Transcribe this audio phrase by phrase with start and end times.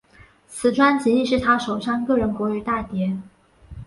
[0.47, 3.15] 此专辑亦是他首张个人国语大碟。